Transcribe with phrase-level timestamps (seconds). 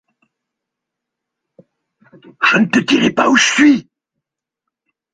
[2.41, 3.87] Je ne te dirai pas où je suis.